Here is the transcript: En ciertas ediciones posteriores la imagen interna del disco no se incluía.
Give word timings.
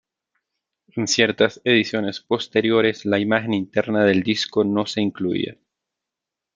En 0.95 1.07
ciertas 1.07 1.61
ediciones 1.63 2.21
posteriores 2.21 3.05
la 3.05 3.19
imagen 3.19 3.53
interna 3.53 4.03
del 4.03 4.23
disco 4.23 4.63
no 4.63 4.87
se 4.87 4.99
incluía. 4.99 5.59